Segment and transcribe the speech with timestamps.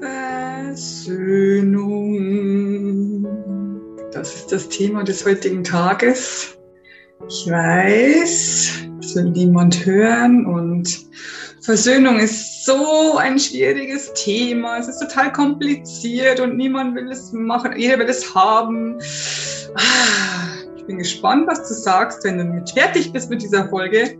[0.00, 1.94] Versöhnung.
[4.12, 6.56] Das ist das Thema des heutigen Tages.
[7.28, 8.70] Ich weiß,
[9.00, 11.06] es will niemand hören und
[11.62, 14.78] Versöhnung ist so ein schwieriges Thema.
[14.78, 17.74] Es ist total kompliziert und niemand will es machen.
[17.76, 18.98] Jeder will es haben.
[19.74, 24.18] Ah, ich bin gespannt, was du sagst, wenn du mit fertig bist mit dieser Folge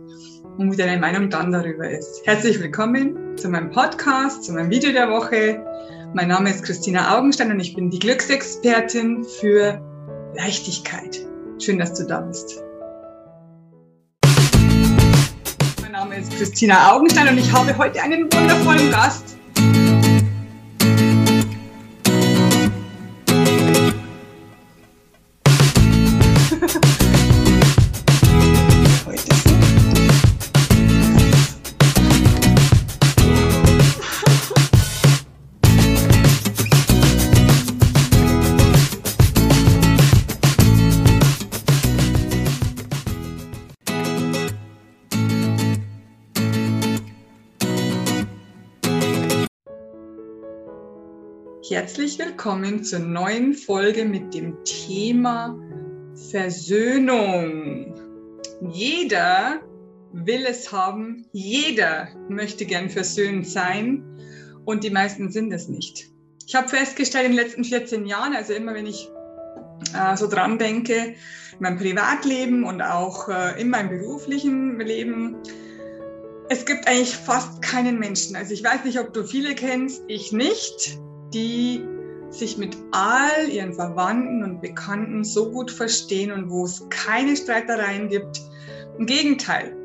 [0.57, 2.21] und wie deine Meinung dann darüber ist.
[2.25, 5.61] Herzlich willkommen zu meinem Podcast, zu meinem Video der Woche.
[6.13, 9.81] Mein Name ist Christina Augenstein und ich bin die Glücksexpertin für
[10.35, 11.25] Leichtigkeit.
[11.59, 12.63] Schön, dass du da bist.
[15.81, 19.34] Mein Name ist Christina Augenstein und ich habe heute einen wundervollen Gast.
[51.67, 55.57] Herzlich willkommen zur neuen Folge mit dem Thema
[56.29, 57.95] Versöhnung.
[58.71, 59.61] Jeder
[60.11, 64.03] will es haben, jeder möchte gern versöhnt sein
[64.65, 66.11] und die meisten sind es nicht.
[66.45, 69.09] Ich habe festgestellt in den letzten 14 Jahren, also immer wenn ich
[69.95, 71.15] äh, so dran denke,
[71.53, 75.37] in meinem Privatleben und auch äh, in meinem beruflichen Leben,
[76.47, 78.35] es gibt eigentlich fast keinen Menschen.
[78.35, 80.99] Also ich weiß nicht, ob du viele kennst, ich nicht,
[81.33, 81.83] die
[82.29, 88.09] sich mit all ihren Verwandten und Bekannten so gut verstehen und wo es keine Streitereien
[88.09, 88.41] gibt.
[88.97, 89.75] Im Gegenteil,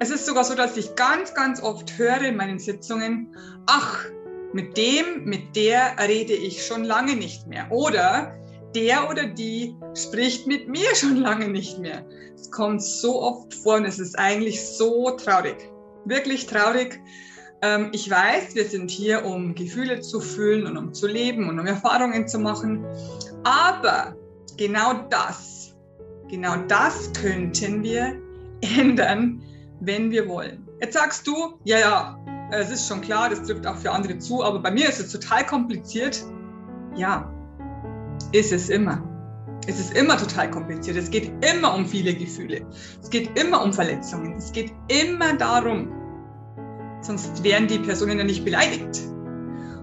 [0.00, 3.34] es ist sogar so, dass ich ganz, ganz oft höre in meinen Sitzungen,
[3.66, 4.04] ach,
[4.52, 7.66] mit dem, mit der rede ich schon lange nicht mehr.
[7.70, 8.34] Oder
[8.74, 12.04] der oder die spricht mit mir schon lange nicht mehr.
[12.34, 15.56] Es kommt so oft vor und es ist eigentlich so traurig.
[16.04, 17.00] Wirklich traurig,
[17.92, 21.66] ich weiß, wir sind hier, um Gefühle zu fühlen und um zu leben und um
[21.66, 22.84] Erfahrungen zu machen.
[23.44, 24.16] Aber
[24.56, 25.74] genau das,
[26.28, 28.16] genau das könnten wir
[28.60, 29.42] ändern,
[29.80, 30.66] wenn wir wollen.
[30.80, 32.18] Jetzt sagst du, ja, ja,
[32.50, 35.10] es ist schon klar, das trifft auch für andere zu, aber bei mir ist es
[35.10, 36.24] total kompliziert.
[36.96, 37.32] Ja,
[38.32, 39.02] ist es immer.
[39.66, 40.96] Es ist immer total kompliziert.
[40.96, 42.66] Es geht immer um viele Gefühle.
[43.02, 44.34] Es geht immer um Verletzungen.
[44.36, 45.88] Es geht immer darum,
[47.04, 49.02] Sonst wären die Personen ja nicht beleidigt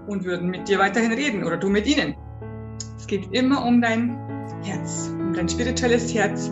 [0.08, 2.16] und würden mit dir weiterhin reden oder du mit ihnen.
[2.98, 4.18] Es geht immer um dein
[4.64, 6.52] Herz, um dein spirituelles Herz,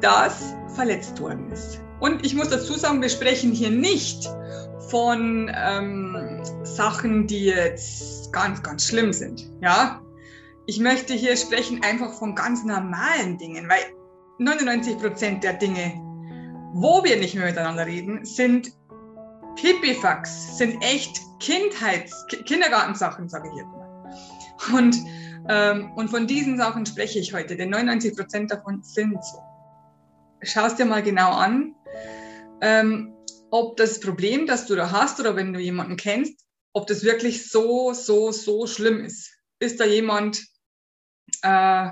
[0.00, 1.80] das verletzt worden ist.
[1.98, 4.28] Und ich muss dazu sagen, wir sprechen hier nicht
[4.90, 9.50] von ähm, Sachen, die jetzt ganz, ganz schlimm sind.
[9.60, 10.00] Ja,
[10.66, 13.80] ich möchte hier sprechen einfach von ganz normalen Dingen, weil
[14.38, 15.94] 99 Prozent der Dinge,
[16.74, 18.72] wo wir nicht mehr miteinander reden, sind
[19.56, 23.84] Pipifax sind echt Kindheits-, Kindergartensachen, sage ich jetzt mal.
[24.74, 24.96] Und,
[25.48, 29.38] ähm, und von diesen Sachen spreche ich heute, denn 99 Prozent davon sind so.
[30.42, 31.74] Schau dir mal genau an,
[32.60, 33.14] ähm,
[33.50, 37.50] ob das Problem, das du da hast oder wenn du jemanden kennst, ob das wirklich
[37.50, 39.30] so, so, so schlimm ist.
[39.60, 40.42] Ist da jemand
[41.42, 41.90] äh,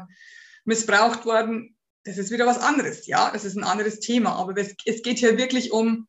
[0.65, 1.77] missbraucht worden?
[2.05, 5.19] Das ist wieder was anderes, ja, das ist ein anderes Thema, aber es, es geht
[5.19, 6.09] hier wirklich um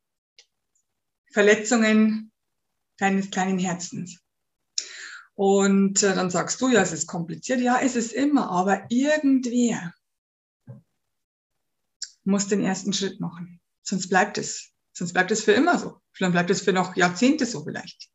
[1.34, 2.30] Verletzungen
[2.96, 4.20] deines kleinen Herzens.
[5.34, 7.60] Und äh, dann sagst du, ja, es ist kompliziert.
[7.60, 9.92] Ja, es ist immer, aber irgendwer
[12.22, 13.60] muss den ersten Schritt machen.
[13.82, 14.70] Sonst bleibt es.
[14.92, 16.00] Sonst bleibt es für immer so.
[16.12, 18.08] Vielleicht bleibt es für noch Jahrzehnte so vielleicht.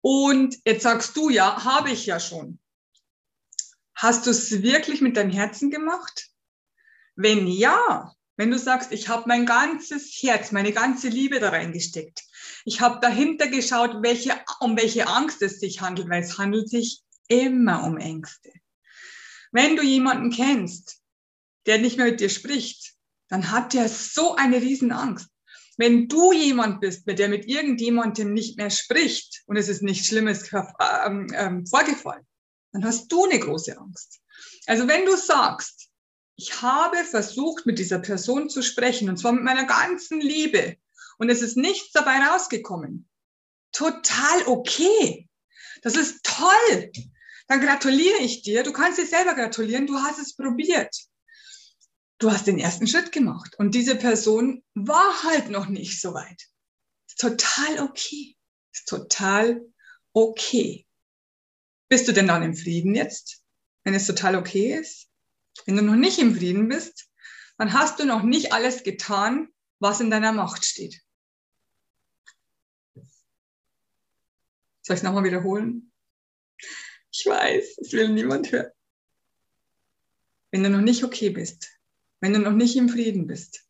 [0.00, 2.58] Und jetzt sagst du, ja, habe ich ja schon.
[3.94, 6.30] Hast du es wirklich mit deinem Herzen gemacht?
[7.14, 12.22] Wenn ja, wenn du sagst, ich habe mein ganzes Herz, meine ganze Liebe da reingesteckt,
[12.64, 17.02] ich habe dahinter geschaut, welche, um welche Angst es sich handelt, weil es handelt sich
[17.28, 18.50] immer um Ängste.
[19.52, 21.02] Wenn du jemanden kennst,
[21.66, 22.94] der nicht mehr mit dir spricht,
[23.28, 25.28] dann hat der so eine Riesenangst.
[25.76, 30.50] Wenn du jemand bist, der mit irgendjemandem nicht mehr spricht und es ist nichts Schlimmes
[31.04, 32.26] ähm, ähm, vorgefallen,
[32.72, 34.18] dann hast du eine große Angst.
[34.64, 35.89] Also wenn du sagst,
[36.40, 40.78] ich habe versucht, mit dieser Person zu sprechen, und zwar mit meiner ganzen Liebe.
[41.18, 43.06] Und es ist nichts dabei rausgekommen.
[43.72, 45.28] Total okay.
[45.82, 46.92] Das ist toll.
[47.46, 48.62] Dann gratuliere ich dir.
[48.62, 49.86] Du kannst dir selber gratulieren.
[49.86, 50.96] Du hast es probiert.
[52.18, 53.56] Du hast den ersten Schritt gemacht.
[53.58, 56.42] Und diese Person war halt noch nicht so weit.
[57.06, 58.34] Ist total okay.
[58.72, 59.60] Ist total
[60.14, 60.86] okay.
[61.90, 63.42] Bist du denn dann im Frieden jetzt,
[63.84, 65.09] wenn es total okay ist?
[65.66, 67.10] Wenn du noch nicht im Frieden bist,
[67.58, 69.48] dann hast du noch nicht alles getan,
[69.78, 71.02] was in deiner Macht steht.
[74.82, 75.92] Soll ich es nochmal wiederholen?
[77.12, 78.70] Ich weiß, es will niemand hören.
[80.50, 81.68] Wenn du noch nicht okay bist,
[82.20, 83.66] wenn du noch nicht im Frieden bist.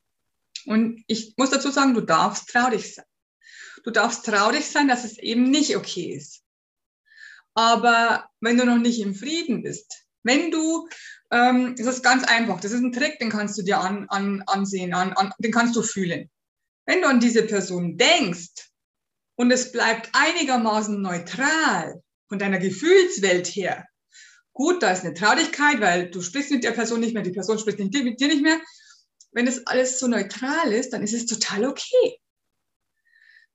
[0.67, 3.05] Und ich muss dazu sagen, du darfst traurig sein.
[3.85, 6.45] Du darfst traurig sein, dass es eben nicht okay ist.
[7.55, 10.89] Aber wenn du noch nicht im Frieden bist, wenn du,
[11.31, 14.43] ähm, das ist ganz einfach, das ist ein Trick, den kannst du dir an, an,
[14.47, 16.31] ansehen, an, an, den kannst du fühlen.
[16.87, 18.71] Wenn du an diese Person denkst
[19.37, 23.87] und es bleibt einigermaßen neutral von deiner Gefühlswelt her,
[24.53, 27.59] gut, da ist eine Traurigkeit, weil du sprichst mit der Person nicht mehr, die Person
[27.59, 28.61] spricht dir, mit dir nicht mehr.
[29.33, 32.19] Wenn das alles so neutral ist, dann ist es total okay.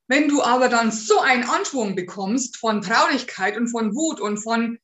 [0.07, 4.77] Wenn du aber dann so einen Anschwung bekommst von Traurigkeit und von Wut und von,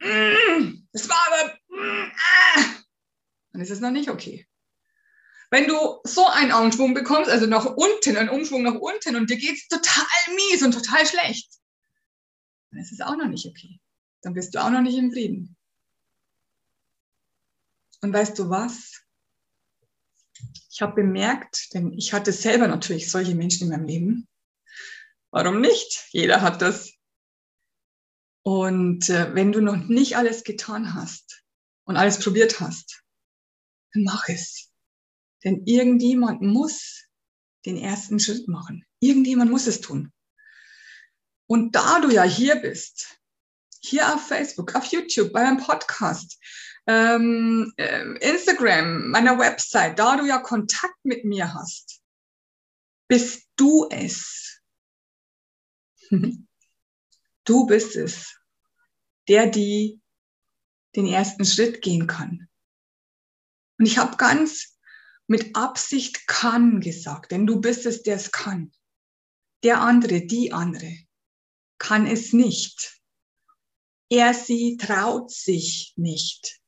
[0.00, 1.58] das war aber,
[3.52, 4.46] dann ist es noch nicht okay.
[5.50, 9.36] Wenn du so einen Anschwung bekommst, also nach unten, einen Umschwung nach unten und dir
[9.36, 11.50] geht es total mies und total schlecht,
[12.70, 13.80] dann ist es auch noch nicht okay.
[14.22, 15.56] Dann bist du auch noch nicht im Frieden.
[18.02, 19.02] Und weißt du was?
[20.70, 24.28] Ich habe bemerkt, denn ich hatte selber natürlich solche Menschen in meinem Leben.
[25.30, 26.06] Warum nicht?
[26.10, 26.92] Jeder hat das.
[28.42, 31.44] Und äh, wenn du noch nicht alles getan hast
[31.84, 33.02] und alles probiert hast,
[33.92, 34.70] dann mach es.
[35.44, 37.04] Denn irgendjemand muss
[37.66, 38.84] den ersten Schritt machen.
[39.00, 40.12] Irgendjemand muss es tun.
[41.46, 43.18] Und da du ja hier bist,
[43.80, 46.38] hier auf Facebook, auf YouTube, bei einem Podcast,
[46.86, 52.00] ähm, äh, Instagram, meiner Website, da du ja Kontakt mit mir hast,
[53.08, 54.60] bist du es.
[57.50, 58.40] du bist es,
[59.28, 60.00] der die
[60.96, 62.48] den ersten Schritt gehen kann.
[63.78, 64.78] Und ich habe ganz
[65.26, 68.72] mit Absicht kann gesagt, denn du bist es, der es kann.
[69.62, 70.96] Der andere, die andere
[71.78, 73.00] kann es nicht.
[74.10, 76.60] Er, sie traut sich nicht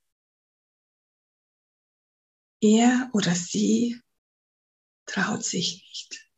[2.62, 4.00] er oder sie
[5.06, 6.30] traut sich nicht.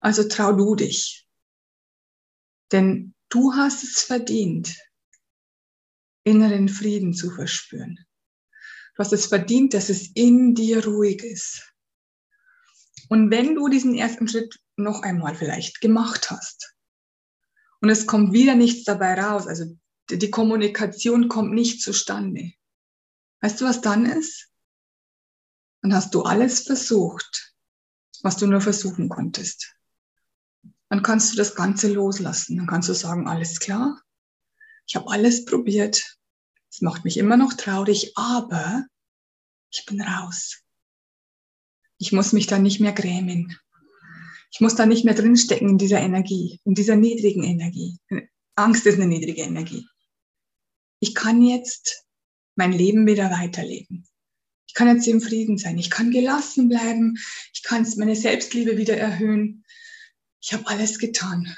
[0.00, 1.26] Also trau du dich.
[2.70, 4.76] Denn du hast es verdient,
[6.24, 7.98] inneren Frieden zu verspüren.
[8.94, 11.72] Du hast es verdient, dass es in dir ruhig ist.
[13.08, 16.74] Und wenn du diesen ersten Schritt noch einmal vielleicht gemacht hast
[17.80, 19.64] und es kommt wieder nichts dabei raus, also
[20.10, 22.52] die Kommunikation kommt nicht zustande,
[23.40, 24.52] weißt du, was dann ist?
[25.82, 27.54] dann hast du alles versucht,
[28.22, 29.74] was du nur versuchen konntest.
[30.92, 32.58] Dann kannst du das Ganze loslassen.
[32.58, 33.98] Dann kannst du sagen, alles klar,
[34.86, 36.18] ich habe alles probiert.
[36.70, 38.84] Es macht mich immer noch traurig, aber
[39.70, 40.60] ich bin raus.
[41.96, 43.58] Ich muss mich da nicht mehr grämen.
[44.50, 47.98] Ich muss da nicht mehr drinstecken in dieser Energie, in dieser niedrigen Energie.
[48.54, 49.86] Angst ist eine niedrige Energie.
[51.00, 52.04] Ich kann jetzt
[52.54, 54.06] mein Leben wieder weiterleben.
[54.66, 55.78] Ich kann jetzt im Frieden sein.
[55.78, 57.16] Ich kann gelassen bleiben.
[57.54, 59.61] Ich kann meine Selbstliebe wieder erhöhen.
[60.42, 61.56] Ich habe alles getan.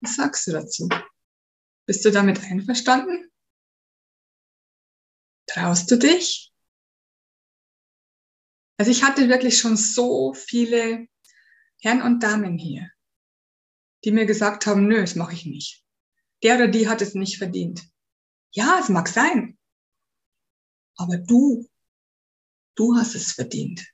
[0.00, 0.88] Was sagst du dazu?
[1.86, 3.32] Bist du damit einverstanden?
[5.46, 6.52] Traust du dich?
[8.76, 11.08] Also ich hatte wirklich schon so viele
[11.80, 12.90] Herren und Damen hier,
[14.04, 15.82] die mir gesagt haben, nö, das mache ich nicht.
[16.42, 17.82] Der oder die hat es nicht verdient.
[18.52, 19.58] Ja, es mag sein.
[20.96, 21.66] Aber du,
[22.74, 23.86] du hast es verdient,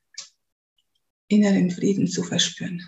[1.32, 2.86] inneren Frieden zu verspüren,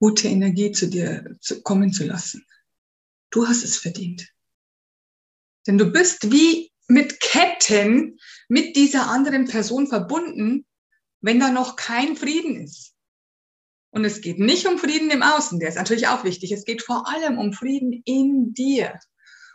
[0.00, 2.44] gute Energie zu dir zu kommen zu lassen.
[3.30, 4.28] Du hast es verdient.
[5.66, 8.18] Denn du bist wie mit Ketten
[8.48, 10.66] mit dieser anderen Person verbunden,
[11.20, 12.94] wenn da noch kein Frieden ist.
[13.90, 16.52] Und es geht nicht um Frieden im Außen, der ist natürlich auch wichtig.
[16.52, 18.98] Es geht vor allem um Frieden in dir,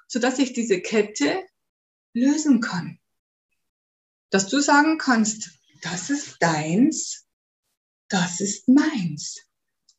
[0.08, 1.44] sodass sich diese Kette
[2.14, 3.00] lösen kann.
[4.30, 7.28] Dass du sagen kannst, das ist deins,
[8.10, 9.40] das ist meins.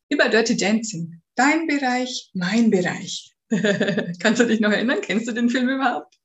[0.09, 1.21] Über Dirty Dancing.
[1.35, 3.35] Dein Bereich, mein Bereich.
[4.19, 5.01] Kannst du dich noch erinnern?
[5.01, 6.19] Kennst du den Film überhaupt?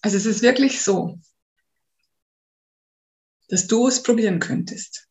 [0.00, 1.18] Also es ist wirklich so,
[3.48, 5.08] dass du es probieren könntest.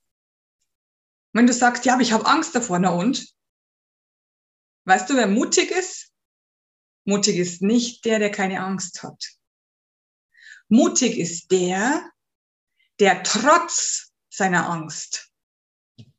[1.34, 3.34] Wenn du sagst, ja, aber ich habe Angst davor, na und?
[4.86, 6.12] Weißt du, wer mutig ist?
[7.04, 9.37] Mutig ist nicht der, der keine Angst hat.
[10.70, 12.12] Mutig ist der,
[13.00, 15.32] der trotz seiner Angst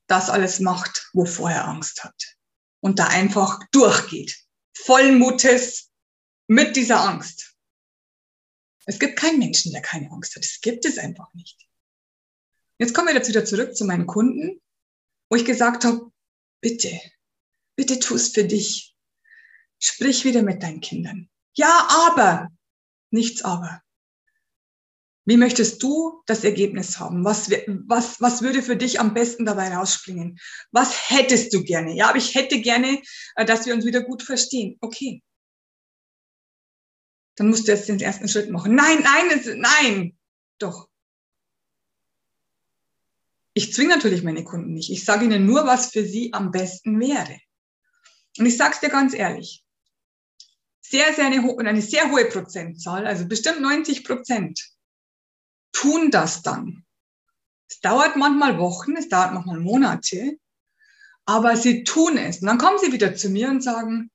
[0.06, 2.36] das alles macht, wovor er Angst hat.
[2.80, 4.36] Und da einfach durchgeht.
[4.74, 5.90] Vollen Mutes
[6.46, 7.54] mit dieser Angst.
[8.86, 10.44] Es gibt keinen Menschen, der keine Angst hat.
[10.44, 11.68] Das gibt es einfach nicht.
[12.78, 14.62] Jetzt kommen wir jetzt wieder zurück zu meinen Kunden,
[15.28, 16.10] wo ich gesagt habe,
[16.60, 16.98] bitte,
[17.76, 18.96] bitte tu es für dich.
[19.78, 21.28] Sprich wieder mit deinen Kindern.
[21.54, 22.50] Ja, aber,
[23.10, 23.82] nichts aber.
[25.28, 27.22] Wie möchtest du das Ergebnis haben?
[27.22, 30.38] Was, was, was würde für dich am besten dabei rausspringen?
[30.70, 31.94] Was hättest du gerne?
[31.94, 33.02] Ja, aber ich hätte gerne,
[33.36, 34.78] äh, dass wir uns wieder gut verstehen.
[34.80, 35.22] Okay.
[37.36, 38.74] Dann musst du jetzt den ersten Schritt machen.
[38.74, 40.18] Nein, nein, nein.
[40.58, 40.88] Doch.
[43.52, 44.90] Ich zwinge natürlich meine Kunden nicht.
[44.90, 47.38] Ich sage ihnen nur, was für sie am besten wäre.
[48.38, 49.62] Und ich sage es dir ganz ehrlich.
[50.80, 54.77] Sehr, sehr eine, eine sehr hohe Prozentzahl, also bestimmt 90 Prozent
[55.80, 56.84] tun das dann.
[57.68, 60.38] Es dauert manchmal Wochen, es dauert manchmal Monate,
[61.24, 62.40] aber sie tun es.
[62.40, 64.10] Und dann kommen sie wieder zu mir und sagen,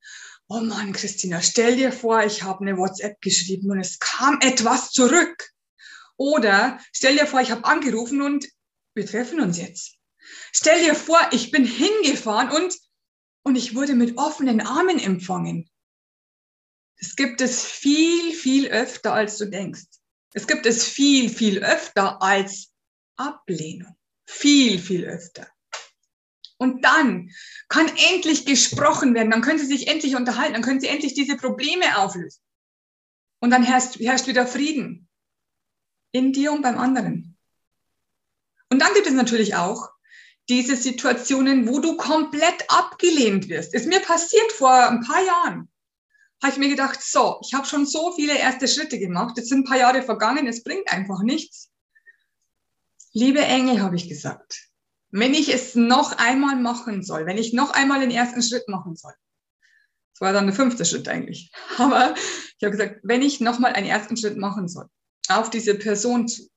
[0.48, 4.91] oh Mann, Christina, stell dir vor, ich habe eine WhatsApp geschrieben und es kam etwas
[4.91, 5.50] zurück.
[6.17, 8.48] Oder stell dir vor, ich habe angerufen und
[8.96, 9.98] wir treffen uns jetzt.
[10.51, 12.75] Stell dir vor, ich bin hingefahren und,
[13.43, 15.70] und ich wurde mit offenen Armen empfangen.
[17.00, 20.03] Das gibt es viel, viel öfter, als du denkst.
[20.34, 22.72] Es gibt es viel, viel öfter als
[23.16, 23.96] Ablehnung.
[24.25, 25.48] Viel, viel öfter.
[26.58, 27.30] Und dann
[27.68, 31.36] kann endlich gesprochen werden, dann können sie sich endlich unterhalten, dann können sie endlich diese
[31.36, 32.42] Probleme auflösen.
[33.40, 35.10] Und dann herrscht, herrscht wieder Frieden.
[36.13, 37.38] In dir und beim anderen.
[38.70, 39.90] Und dann gibt es natürlich auch
[40.50, 43.74] diese Situationen, wo du komplett abgelehnt wirst.
[43.74, 45.73] Ist mir passiert vor ein paar Jahren
[46.44, 49.60] habe ich mir gedacht, so, ich habe schon so viele erste Schritte gemacht, jetzt sind
[49.60, 51.72] ein paar Jahre vergangen, es bringt einfach nichts.
[53.14, 54.70] Liebe Engel, habe ich gesagt,
[55.10, 58.96] wenn ich es noch einmal machen soll, wenn ich noch einmal den ersten Schritt machen
[58.98, 59.14] soll,
[60.14, 63.72] das war dann der fünfte Schritt eigentlich, aber ich habe gesagt, wenn ich noch mal
[63.72, 64.90] einen ersten Schritt machen soll,
[65.30, 66.50] auf diese Person zu,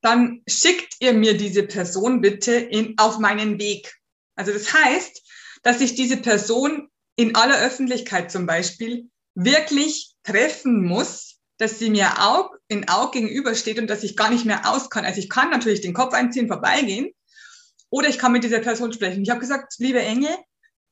[0.00, 3.96] dann schickt ihr mir diese Person bitte in, auf meinen Weg.
[4.36, 5.22] Also das heißt,
[5.64, 12.24] dass ich diese Person in aller Öffentlichkeit zum Beispiel wirklich treffen muss, dass sie mir
[12.24, 15.04] Aug in Aug gegenübersteht und dass ich gar nicht mehr aus kann.
[15.04, 17.10] Also ich kann natürlich den Kopf einziehen, vorbeigehen
[17.90, 19.22] oder ich kann mit dieser Person sprechen.
[19.22, 20.30] Ich habe gesagt, liebe Engel,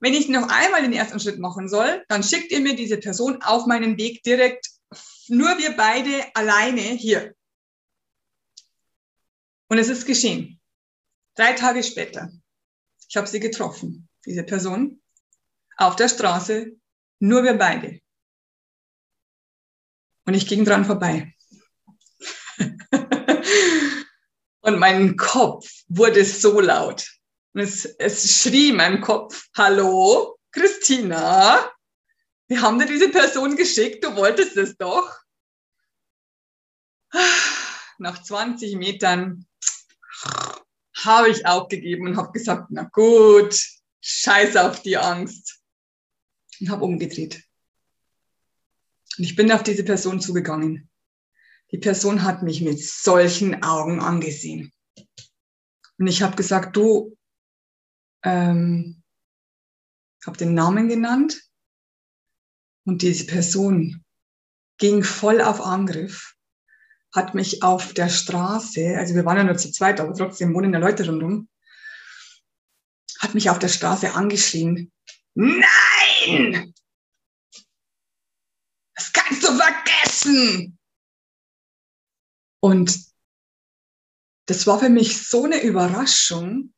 [0.00, 3.40] wenn ich noch einmal den ersten Schritt machen soll, dann schickt ihr mir diese Person
[3.42, 4.66] auf meinen Weg direkt,
[5.28, 7.34] nur wir beide alleine hier.
[9.68, 10.60] Und es ist geschehen.
[11.36, 12.32] Drei Tage später.
[13.08, 15.00] Ich habe sie getroffen, diese Person
[15.76, 16.72] auf der Straße,
[17.20, 18.00] nur wir beide.
[20.24, 21.34] Und ich ging dran vorbei.
[24.60, 27.06] und mein Kopf wurde so laut.
[27.52, 31.70] Und es, es schrie in meinem Kopf, hallo, Christina,
[32.48, 35.16] wir haben dir diese Person geschickt, du wolltest es doch.
[37.98, 39.46] Nach 20 Metern
[41.04, 43.58] habe ich aufgegeben und habe gesagt, na gut,
[44.00, 45.60] scheiß auf die Angst
[46.60, 47.44] und habe umgedreht.
[49.18, 50.88] Und ich bin auf diese Person zugegangen.
[51.72, 54.72] Die Person hat mich mit solchen Augen angesehen.
[55.98, 57.16] Und ich habe gesagt, du,
[58.22, 59.02] ähm,
[60.26, 61.42] habe den Namen genannt
[62.84, 64.04] und diese Person
[64.78, 66.34] ging voll auf Angriff,
[67.12, 70.72] hat mich auf der Straße, also wir waren ja nur zu zweit, aber trotzdem wohnen
[70.72, 71.48] ja Leute rundum,
[73.20, 74.92] hat mich auf der Straße angeschrien.
[75.34, 75.95] Nein!
[76.26, 76.74] Nein!
[78.94, 80.78] Das kannst du vergessen!
[82.60, 82.98] Und
[84.46, 86.72] das war für mich so eine Überraschung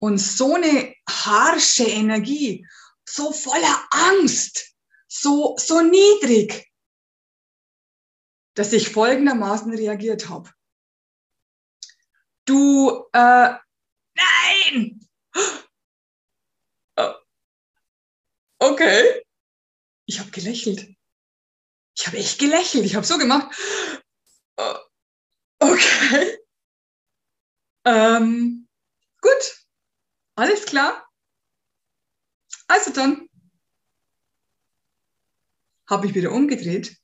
[0.00, 2.66] und so eine harsche Energie,
[3.08, 4.74] so voller Angst,
[5.08, 6.70] so, so niedrig,
[8.54, 10.52] dass ich folgendermaßen reagiert habe.
[12.44, 13.54] Du, äh,
[14.14, 15.08] nein!
[18.58, 19.22] Okay.
[20.06, 20.88] Ich habe gelächelt.
[21.96, 22.84] Ich habe echt gelächelt.
[22.84, 23.54] Ich habe so gemacht.
[24.58, 24.78] Uh,
[25.58, 26.38] okay.
[27.84, 28.68] Ähm,
[29.20, 29.64] gut.
[30.36, 31.08] Alles klar.
[32.68, 33.28] Also dann
[35.88, 36.96] habe ich wieder umgedreht,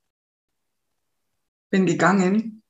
[1.70, 2.62] bin gegangen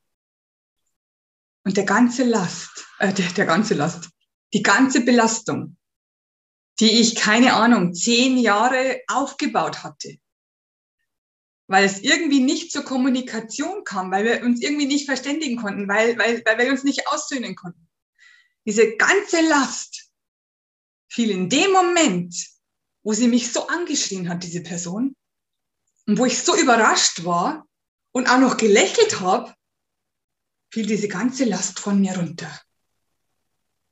[1.65, 4.11] und der ganze Last, äh, der, der ganze Last,
[4.53, 5.77] die ganze Belastung
[6.81, 10.19] die ich, keine Ahnung, zehn Jahre aufgebaut hatte.
[11.67, 16.19] Weil es irgendwie nicht zur Kommunikation kam, weil wir uns irgendwie nicht verständigen konnten, weil,
[16.19, 17.89] weil, weil wir uns nicht aussöhnen konnten.
[18.67, 20.11] diese ganze Last
[21.09, 22.35] fiel in dem Moment,
[23.03, 25.17] wo sie mich so angeschrien hat, diese Person,
[26.07, 27.67] und wo ich so überrascht war
[28.13, 29.55] und auch noch gelächelt habe,
[30.71, 32.51] fiel diese ganze Last von mir runter.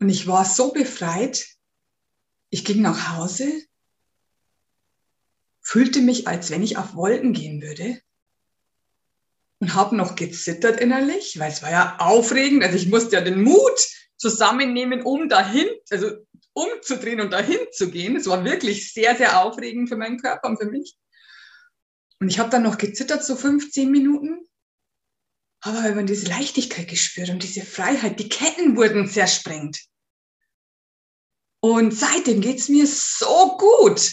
[0.00, 1.46] Und ich war so befreit.
[2.52, 3.50] Ich ging nach Hause,
[5.62, 7.98] fühlte mich, als wenn ich auf Wolken gehen würde
[9.58, 12.62] und habe noch gezittert innerlich, weil es war ja aufregend.
[12.62, 16.10] Also ich musste ja den Mut zusammennehmen, um dahin, also
[16.52, 18.16] umzudrehen und dahin zu gehen.
[18.16, 20.98] Es war wirklich sehr, sehr aufregend für meinen Körper und für mich.
[22.20, 24.46] Und ich habe dann noch gezittert, so 15 Minuten,
[25.62, 28.20] aber diese Leichtigkeit gespürt und diese Freiheit.
[28.20, 29.86] Die Ketten wurden zersprengt.
[31.64, 34.10] Und seitdem geht's mir so gut.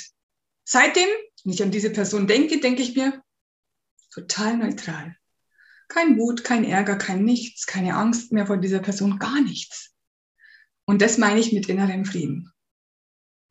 [0.66, 1.10] Seitdem,
[1.44, 3.24] wenn ich an diese Person denke, denke ich mir,
[4.12, 5.16] total neutral.
[5.88, 9.96] Kein Wut, kein Ärger, kein Nichts, keine Angst mehr vor dieser Person, gar nichts.
[10.86, 12.54] Und das meine ich mit innerem Frieden.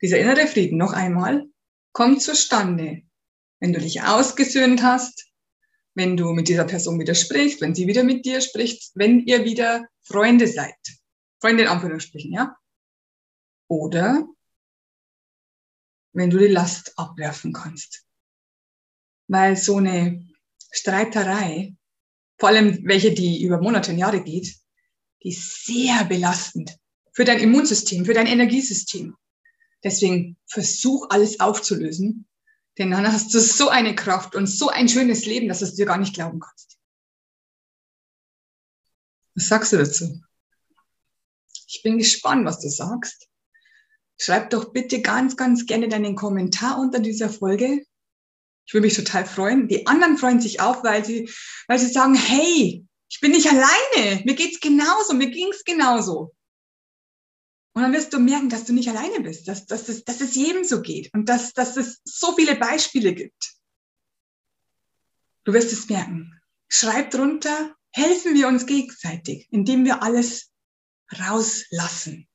[0.01, 1.47] Dieser innere Frieden, noch einmal,
[1.93, 3.03] kommt zustande,
[3.59, 5.27] wenn du dich ausgesöhnt hast,
[5.95, 9.45] wenn du mit dieser Person wieder sprichst, wenn sie wieder mit dir spricht, wenn ihr
[9.45, 10.77] wieder Freunde seid.
[11.41, 12.57] Freunde in Anführungsstrichen, ja?
[13.69, 14.27] Oder
[16.13, 18.05] wenn du die Last abwerfen kannst.
[19.29, 20.27] Weil so eine
[20.71, 21.77] Streiterei
[22.39, 24.57] vor allem welche, die über Monate und Jahre geht,
[25.23, 26.79] die ist sehr belastend
[27.13, 29.17] für dein Immunsystem, für dein Energiesystem.
[29.83, 32.29] Deswegen versuch alles aufzulösen,
[32.79, 35.75] denn dann hast du so eine Kraft und so ein schönes Leben, dass du es
[35.75, 36.79] dir gar nicht glauben kannst.
[39.35, 40.23] Was sagst du dazu?
[41.67, 43.28] Ich bin gespannt, was du sagst.
[44.21, 47.85] Schreib doch bitte ganz, ganz gerne deinen Kommentar unter dieser Folge.
[48.67, 49.69] Ich würde mich total freuen.
[49.69, 51.31] Die anderen freuen sich auch, weil sie,
[51.69, 54.23] weil sie sagen, hey, ich bin nicht alleine.
[54.25, 55.15] Mir geht's genauso.
[55.15, 56.35] Mir ging's genauso.
[57.73, 60.35] Und dann wirst du merken, dass du nicht alleine bist, dass, dass, es, dass es
[60.35, 63.55] jedem so geht und dass, dass es so viele Beispiele gibt.
[65.45, 66.39] Du wirst es merken.
[66.69, 70.51] Schreib drunter, helfen wir uns gegenseitig, indem wir alles
[71.19, 72.29] rauslassen,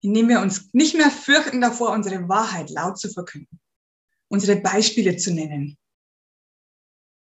[0.00, 3.60] indem wir uns nicht mehr fürchten davor, unsere Wahrheit laut zu verkünden
[4.30, 5.76] unsere Beispiele zu nennen.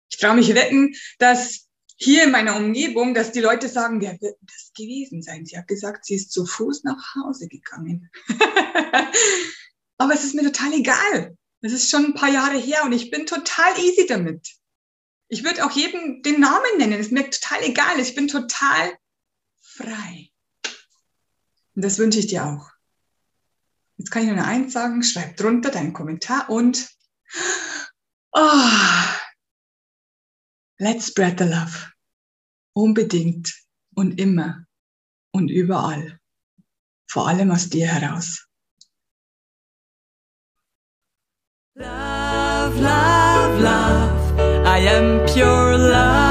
[0.10, 4.38] Ich traue mich wetten, dass hier in meiner Umgebung, dass die Leute sagen, wer wird
[4.42, 5.46] das gewesen sein?
[5.46, 8.10] Sie hat gesagt, sie ist zu Fuß nach Hause gegangen.
[9.98, 11.38] Aber es ist mir total egal.
[11.62, 14.48] Es ist schon ein paar Jahre her und ich bin total easy damit.
[15.28, 16.94] Ich würde auch jedem den Namen nennen.
[16.94, 18.00] Es ist mir total egal.
[18.00, 18.98] Ich bin total
[19.62, 20.31] frei.
[21.76, 22.72] Und das wünsche ich dir auch.
[23.98, 26.90] Jetzt kann ich nur eins sagen, schreib drunter deinen Kommentar und
[28.32, 28.70] oh,
[30.80, 31.92] let's spread the love.
[32.74, 33.54] Unbedingt
[33.96, 34.66] und immer
[35.32, 36.20] und überall.
[37.08, 38.48] Vor allem aus dir heraus.
[41.76, 44.66] Love, love, love.
[44.66, 46.31] I am pure love.